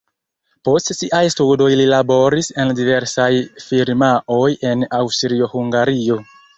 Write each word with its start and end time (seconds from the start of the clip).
Post 0.69 0.87
siaj 0.99 1.19
studoj 1.33 1.67
li 1.81 1.85
laboris 1.91 2.51
en 2.65 2.75
diversaj 2.81 3.29
firmaoj 3.69 4.51
en 4.75 4.89
Aŭstrio-Hungario. 5.05 6.23